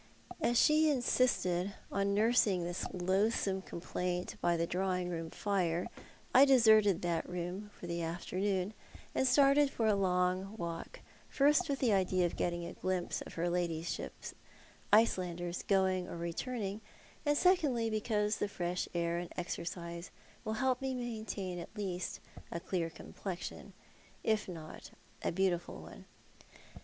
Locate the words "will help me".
20.43-20.95